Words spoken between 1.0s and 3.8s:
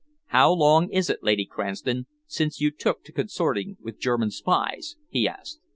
it, Lady Cranston, since you took to consorting